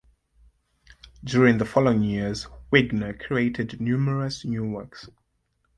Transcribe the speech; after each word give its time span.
During 1.23 1.59
the 1.59 1.65
following 1.65 2.01
years 2.01 2.47
Wagner 2.71 3.13
created 3.13 3.79
numerous 3.79 4.43
new 4.43 4.63
works. 4.67 5.11